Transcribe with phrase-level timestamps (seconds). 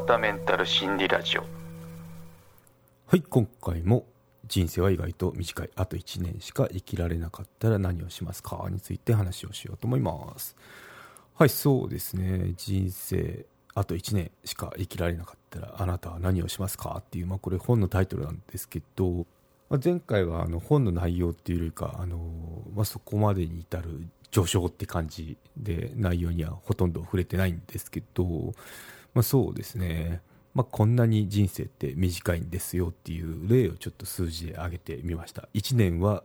[0.00, 1.42] 川田メンタル心理ラジオ。
[3.06, 4.06] はい今回も
[4.46, 5.70] 人生は意外と短い。
[5.76, 10.56] あと1年しか生きられなかったら何をしますかについて話をしようと思います。
[11.34, 12.54] はいそうですね。
[12.56, 13.44] 人生
[13.74, 19.26] あと1年しか生きられなかったらあなたは何をしますかっていう、まあ、これ本のタイトルなんですけど、
[19.68, 22.16] まあ、前回はあの本の内容っていうよりかあの、
[22.74, 28.54] まあ、そこまでに至る序章って感じで内容にはほとんど触れてないんですけど、
[29.14, 30.20] まあ、そうですね、
[30.54, 35.48] まあ、こんなに人生って短いんですよっていう例をちょっと数字で挙げてみました。
[35.54, 36.24] 1年は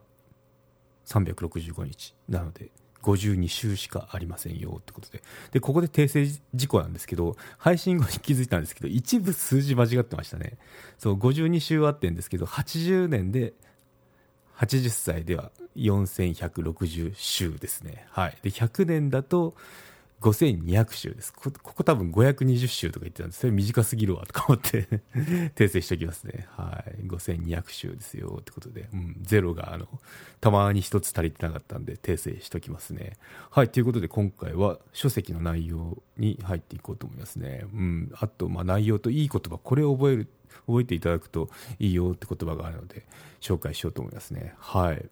[1.06, 2.16] 365日。
[2.28, 2.72] なので
[3.04, 5.22] 52週しかありませんよってことで。
[5.52, 10.58] でここで訂正事項なんですけど配信後に気づいたんですけど一部数字間違ってましたね。
[10.98, 13.54] そう52週あってんですけど80年で
[14.58, 18.08] 80歳では4160週ですね。
[18.10, 18.38] はい。
[18.42, 19.56] で、100年だと
[20.22, 21.34] 5200週です。
[21.34, 24.88] ここ多分520週とか言ってたんですそれ短すぎるわとか思って
[25.56, 26.48] 訂正しておきますね。
[26.52, 27.06] はい。
[27.06, 29.88] 5200週ですよってことで、うん、ゼロがあの、
[30.42, 33.18] たまに一つ足りてなかったんで訂正しておきますね。
[33.52, 33.70] はい。
[33.70, 37.66] ということで今回は書籍の内容に入っていこうと思いますね。
[37.74, 38.12] うん。
[38.16, 40.28] あと、まあ内容といい言葉、これを覚える
[40.68, 43.06] 覚えていただくといいよって言葉があるので
[43.42, 44.56] 紹介しようと思いますね。
[44.58, 45.10] はい。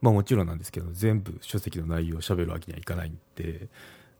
[0.00, 3.68] まあもちろんなんですけど、全部書籍の内容を喋るわけにはいかないんで、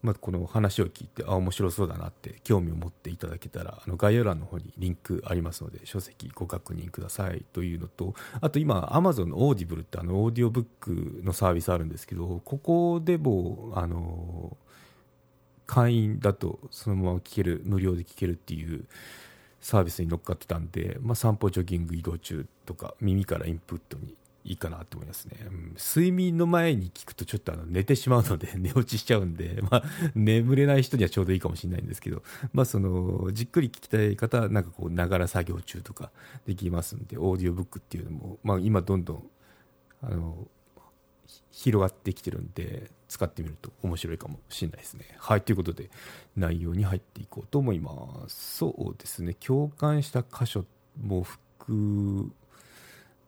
[0.03, 7.45] まあ、この話を聞いて、あ、面白そうだなって興味を持っていただけたら、あの概要欄の方にリンクありますので、書籍ご確認ください。
[7.53, 14.57] というのと、あと今、Amazon の Audible ってあのオーディオブックのサービスあるんですけど、ここでも、あの、
[15.67, 18.87] 会員だとそのまま聞ける、無料で聞けるっていう、
[19.61, 36.11] サービスに乗っかってたんで、まあ、散歩ジョギング移動中とか耳からインプットにいいかなと思いますね、うん、睡眠の前に聞くとちょっとあの寝てしまうので 寝落ちしちゃうんで、 まあ、眠れない人にはちょうどいいかもしれないんですけど、まあ、そのじっくり聞きたい方はなんかこうながら作業中とか
[36.47, 39.31] できますんでオーディオブックっていうのも、まあ、今どんどん
[40.03, 40.49] あの
[41.51, 45.05] 広がってきてるんで使ってみると面白いかもしれないですね。
[45.19, 45.91] はいということで
[46.37, 48.57] 内容に入っていこうと思います。
[48.57, 50.65] そうですね共感した箇所
[51.01, 52.33] も含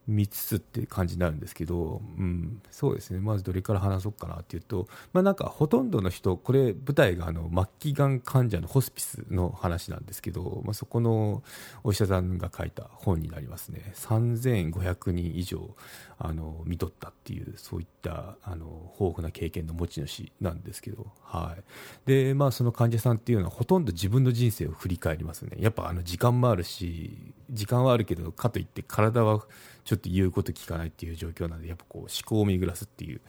[0.06, 3.20] 見つつっていう感じになるんですけど、うん、そうですね。
[3.20, 11.42] まずどれから話そうかなっていうと、まあ、なんかほとんどの人これ舞台があの末期がん患者のホスピスの話なんですけど、まあ、そこの
[11.84, 13.92] お医者さんが書いた本になりますね。
[13.94, 15.76] 3500人以上
[16.18, 21.62] あの見とったっていうそういったあの豊富な経験の持ち主なんですけど、はい。
[22.06, 25.56] でまあ、その患者さんっていうのはほとんど自分の人生を振り返りますね。
[25.60, 29.42] やっぱあの時間もあるし時間はあるけどかといって体は
[29.84, 33.20] ちょっと言うこと聞かないっていう状況なんでやっぱこう思考を巡らすっていう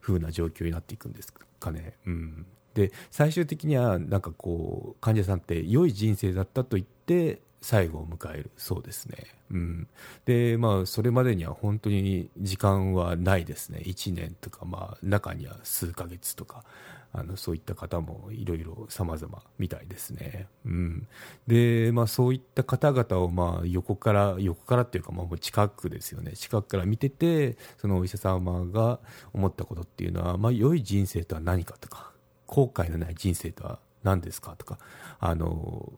[0.00, 1.94] 風な状況になっていくんですかね。
[2.06, 9.26] うんで最終的にはなんかこう患者さんって良い人生だったと言って最後を迎えるそうですね。
[9.50, 9.88] うん、
[10.24, 16.64] でまあそれまでには本当に時間はないですね1年とかまあ中には数ヶ月とか
[17.12, 20.46] あのそういった方もいろいろ様々みたいですね。
[20.64, 21.08] うん、
[21.46, 29.00] で、まあ、そういった方々をまあ横から横からっていうかまあもう近くですよね近くから見ててそのお医者様が
[29.32, 32.12] 思ったことっていうのは、まあ、良い人生とは何かとか
[32.46, 34.78] 後悔のない人生とは何ですかとか
[35.18, 35.92] あの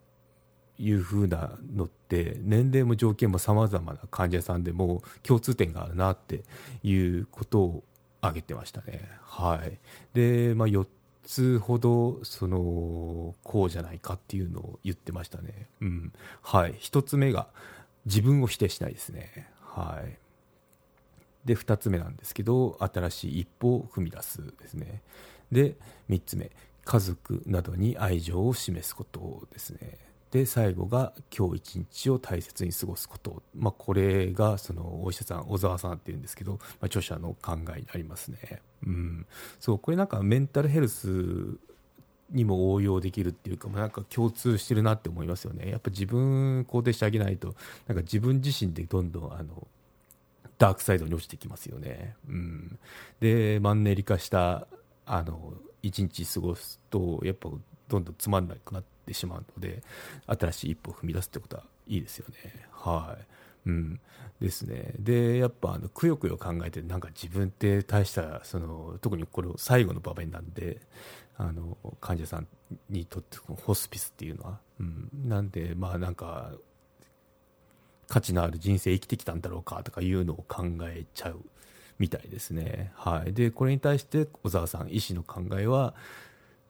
[0.82, 6.43] いうふうなのって年齢も条件もさまざまな患者さんでも共通点があるなって
[6.82, 7.84] いうことを
[8.20, 9.09] 挙げてましたね。
[9.22, 9.78] はい、
[10.12, 10.84] で、まあ、4
[11.22, 15.69] つほどそのこうじゃないかっていうのを言ってましたね。
[15.81, 16.12] うん。
[16.42, 16.75] はい。
[16.75, 17.47] 1つ目が
[18.04, 19.48] 自分を否定しないですね。
[19.60, 20.19] はい。
[21.44, 25.03] で、2つ目なんですけど、新しい一歩を踏み出すですね。
[25.53, 25.76] で、
[26.10, 26.50] 3つ目、
[26.84, 29.98] 家族などに愛情を示すことですね。
[30.32, 38.62] で最後が今日一日を大切に過ごすこと、まあ、これがそのお医者さん小沢さんっていうんですけど、まあ、著者の考えになりますね。
[38.87, 39.26] うん、
[39.60, 41.59] そうこれなんかメンタルヘルス
[42.30, 45.71] にも応用できるっていうか、なんか共通してるなって思いますよね。
[45.71, 47.54] やっぱ自分肯定してあげないと、
[47.86, 49.68] なんか自分自身でどんどんあの
[50.56, 52.16] ダークサイドに落ちてきますよね。
[52.27, 52.78] うん、
[53.21, 54.66] で、マンネリ化した
[55.04, 55.53] あの
[55.83, 57.51] 一日過ごすと、やっぱ
[57.89, 59.83] どんどんつまんなくなってしまうので
[60.27, 62.66] 新しい一歩を踏み出すってことはいいですよね。
[62.72, 63.16] は
[63.66, 63.69] い。
[63.69, 64.01] うん。
[64.41, 64.93] ですね。
[64.99, 70.81] でやっぱあのくよくよ考えてなんか自分って大したその特にこれ最後の場面なんで
[71.37, 72.49] あの患者さん
[72.91, 76.53] にとってホスピスっていうのは、うん、なんでまあなんか
[78.09, 81.41] 価値のある人生生きてきたんだろうかとかいうのを考えちゃう
[81.99, 82.93] みたいですね。
[82.95, 85.95] はい、でこれに対して小沢さん医師の考えは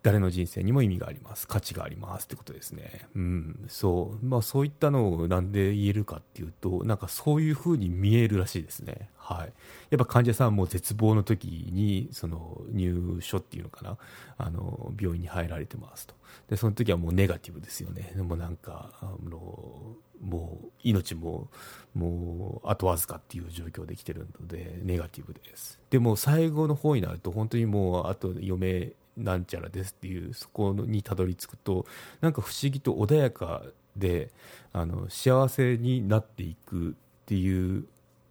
[0.02, 1.46] 誰の人生にも意味があります。
[1.46, 3.64] 価値がありますってことですね、うん。
[3.68, 4.26] そう。
[4.26, 9.52] まあ、そういったのをなんで言えるかっていうとなんかそういうふうに見えるらしいですね、はい、
[9.90, 13.96] やっぱ患者さんも絶望の時にその入所っていうのかな。
[14.38, 16.14] あの病院に入られてますと。
[16.48, 18.12] でその時はもうネガティブですよね。
[18.16, 21.48] でもなんかあのもう命も
[21.94, 25.78] もうあとわずかっていう状況できてるのでネガティブです。
[25.90, 31.86] でも最後の方になると本当にもうあと余命なんちゃらですっていうそこにたどり着くと
[32.20, 33.62] なんか不思議と穏やか
[33.96, 34.30] で
[34.72, 36.92] あの幸せになっていくっ
[37.26, 37.84] ていう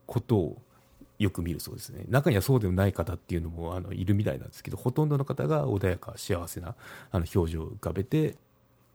[0.08, 0.62] ことを
[1.20, 2.04] よく見るそうですね。
[2.10, 6.76] 中にはそうでもない方っていうのもあのいるみたいなんですけどほとんどの方が穏やか幸せな
[7.12, 8.36] あの表情を浮かべて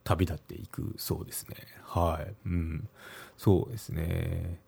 [0.02, 1.56] 旅立っていくそうですね。
[1.84, 2.34] はい。
[2.46, 2.88] うん。
[3.38, 4.58] そうですね。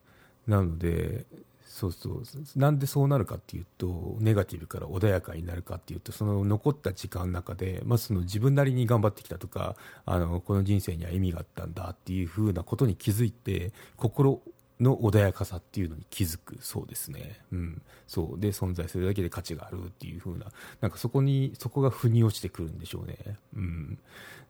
[0.46, 1.26] なので
[1.68, 2.22] そうそう。
[2.56, 14.40] なんでそうなるかっていうとネガティブから穏やかになるかっていうとその残った時間の中で、まあ、その自分なりに頑張ってきたとかあのこの人生には意味があったんだっていうふうなことに気づいて心
[14.80, 18.40] の穏やかさっていうのに気づくそうですね、うん、そう。
[18.40, 20.46] で存在するだけで価値があるっていう風な
[20.80, 23.16] なんかそこにそこが腑に落ちてくるんでしょうね、
[23.54, 23.98] うん、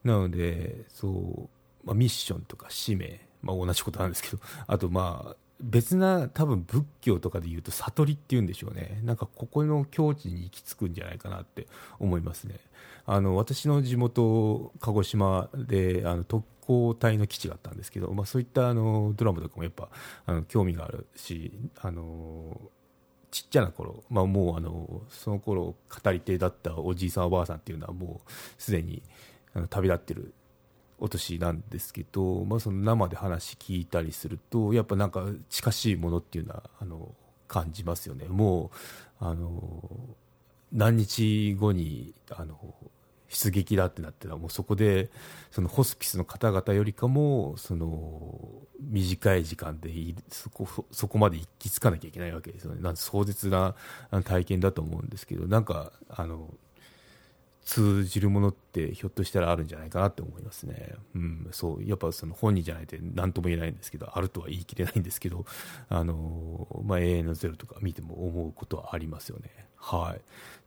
[0.03, 1.49] なのでそう、
[1.85, 4.39] まあ、ミッションとか使命、まあ、同じことなんですけど。
[4.67, 9.01] あとまあ別な多分仏教とかで言うと悟りっていうんでしょうね。
[9.03, 11.67] なんかここの境地に行き着くんじゃないかなって
[11.99, 12.55] 思いますね。
[13.05, 19.89] あの私の地元鹿児島であの特攻隊の基地があったんですけど、まあ、そういったあのドラマとかもやっぱ
[20.27, 21.51] あの興味があるし
[21.81, 22.61] あの
[23.31, 29.01] ちっちゃな頃、まあ、もうあのその頃語り手だったおじいさんおばあさんっていうのはもうすでに
[29.53, 30.33] あの旅立ってる
[30.99, 37.13] お年なんですけど、まあ、その生で話聞いたりするとやっぱなんか近しいものっていうのはあの
[37.47, 38.25] 感じますよね。
[38.27, 38.71] も
[39.21, 39.83] うあの
[40.71, 42.57] 何日後にあの
[43.27, 45.09] 出撃だってなってたらもうそこで
[45.51, 48.33] そのホスピスの方々よりかもその
[48.79, 49.91] 短い時間で
[50.29, 52.81] そこそこまで行き着かなきゃいけないわけですよね。
[52.81, 53.75] なん壮絶な
[54.25, 56.49] 体験だと思うんですけどなんかあの
[57.69, 60.95] 通じるものってひょっとしたらあるんじゃないかなって思いますね。
[61.13, 65.45] うん、そうやっぱその本人じゃないと何とも言えないんですけどあるとは言い切れないんですけど
[65.87, 69.51] あの、まあ、永遠のゼロとか見ても思うことはありますよね。
[69.75, 70.21] はい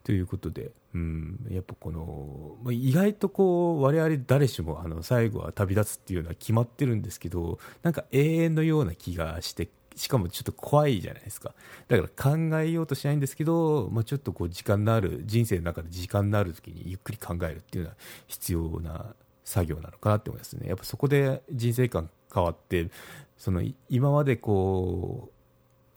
[0.05, 11.55] ということで、うん、やっぱこの、まあ、意外とこう我々誰しもあの最後は旅立つっていうのは決まってるんですけどなんか永遠のような気がしてしかもちょっと怖いじゃないですか。
[11.89, 17.97] だから考えようとしないんですけど、まあ、ちょっとこう時間のある人生の中で時間のある時にゆっくり考えるっていうのは
[18.27, 20.69] 必要な作業なのかなって思いますね。
[20.69, 22.91] やっぱそこで人生観変わって
[23.37, 25.33] その今までこう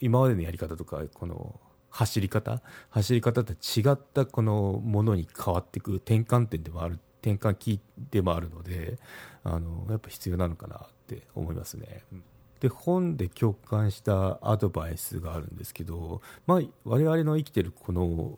[0.01, 1.59] 今までのやり方とかこの
[1.89, 7.79] 走り方走り方と違ったこのものに変わっていく転換点でもある転換期
[8.11, 8.99] でもあるので
[9.43, 12.03] あのやっぱ必要なのかなって思いますね。
[12.59, 18.37] で本で共感したアドバイスがあるんですけど、まあ、我々の生きてるこの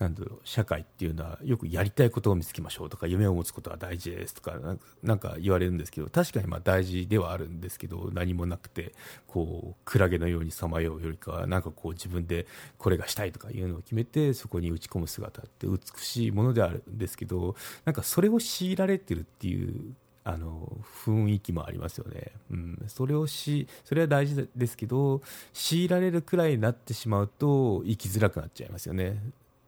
[0.00, 4.58] なんだろう社会っていうのはよくやりたいことを見つけましょうとか夢を持つことは大事ですとか
[5.02, 8.94] なんか言われるんですけど確かにまあ大事ではあるんですけど何もなくて
[9.28, 12.46] こうクラゲのようにさまようよりかはなんかこう自分で
[12.78, 17.54] これがしたいとかいうのを決めてそこに打ち込む姿って美しいものであるんですけど
[17.84, 19.92] なんかそれを強いられてるっていう
[20.22, 20.70] あの
[21.04, 25.22] 雰囲気もありますよね、うん、それをしそれは大事ですけど
[25.54, 29.18] 強いられるくらいになってしまうと生きづらくなっちゃいますよね。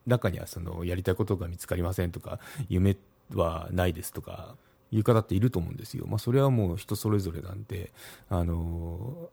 [0.06, 2.96] 中にはそのやりたいことが見つかりませんとか夢
[3.34, 4.56] はないですとか
[4.90, 7.92] いう方っていると思うんですよ、まあ、それはもう人それぞれなんで
[8.28, 9.30] あの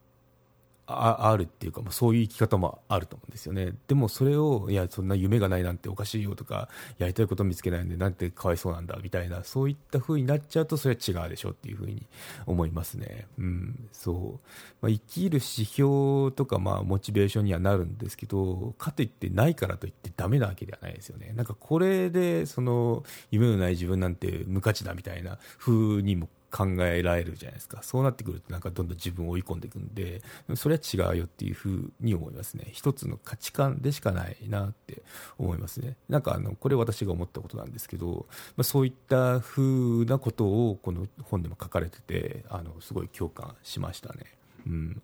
[0.86, 3.74] ああるっていうか、まあ、そういう生き方もあると思うんですよね。
[3.86, 6.68] でもそれをいやそんな夢がないなんておかしいよとか
[6.98, 12.06] やりたいこと見つけないんでなんてかわいそうなんだみたいなそういった風になっちゃうとそれは違うでしょっていう風に
[12.46, 14.40] 思いますね、うんそう。
[14.80, 21.32] まあ、生きる指標とか、まあ、モチベーションにはなるんですけどかといってないからといってダメなわけではないですよね。
[21.36, 27.82] なんかこれでその夢のない自分なんて無価値だみたいな風にも考えられるじゃないですか。
[27.82, 30.22] そうなってくるとなんかどんどん自分を追い込んでいくんで
[30.56, 32.68] それは違うよっていうふうに思いますね。
[32.72, 35.02] 一つの価値観でしかないなって
[35.38, 35.96] 思いますね。
[36.08, 38.26] なんかあのこれ私が思ったことなんですけど、
[38.56, 44.24] まあ、そういったふうなことをこの本でも書かれててあのすごい共感しましたね。
[44.66, 45.02] うん。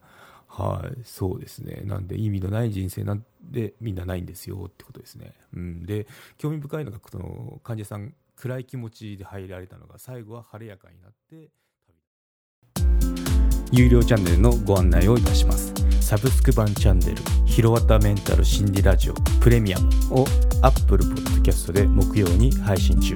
[0.56, 1.82] はい、そうですね。
[1.84, 5.34] なんで意味のない人生なんでみんなないんですよってことですね。
[5.54, 6.06] うん、で
[6.38, 11.50] 興味深いのがこの患者さん暗い気持ちで入られたのが最後は晴れやかになって
[13.70, 15.74] 旅有料チャンネルのご案内をいたします。
[16.00, 20.24] サブスク版チャンネル「ひろわたメンタル心理ラジオプレミアム」を
[20.62, 23.14] Apple Podcast で木曜に配信中。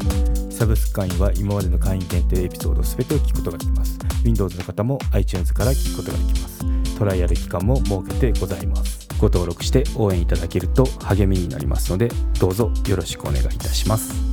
[0.51, 3.99] サブスク会員は今までの会員限定エピソード全てを聞くことができます。
[4.25, 6.80] Windows の方も iTunes から聞くことができます。
[7.01, 9.09] トライアル期間も設けてございます。
[9.19, 14.30] ご登録して応援いただけると励みになりますのでどうぞよろしくお願いいたします。